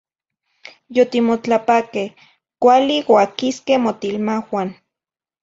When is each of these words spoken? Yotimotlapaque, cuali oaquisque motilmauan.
Yotimotlapaque, 0.95 2.03
cuali 2.61 2.97
oaquisque 3.13 3.73
motilmauan. 3.83 4.69